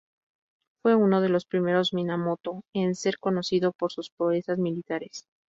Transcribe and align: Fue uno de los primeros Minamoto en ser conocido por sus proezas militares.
Fue 0.81 0.95
uno 0.95 1.21
de 1.21 1.29
los 1.29 1.45
primeros 1.45 1.93
Minamoto 1.93 2.63
en 2.73 2.95
ser 2.95 3.19
conocido 3.19 3.71
por 3.71 3.91
sus 3.91 4.09
proezas 4.09 4.57
militares. 4.57 5.27